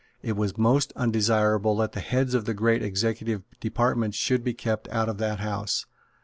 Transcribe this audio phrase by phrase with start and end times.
[0.23, 4.87] It was most undesirable that the heads of the great executive departments should be kept
[4.87, 5.85] out of that House.